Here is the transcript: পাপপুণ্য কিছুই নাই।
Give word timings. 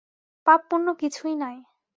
পাপপুণ্য 0.47 0.87
কিছুই 1.01 1.33
নাই। 1.35 1.57